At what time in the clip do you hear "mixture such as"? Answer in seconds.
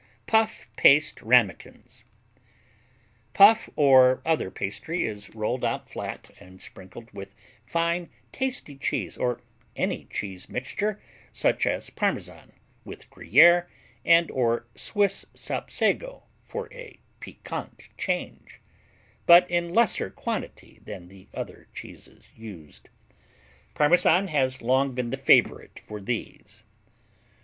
10.49-11.91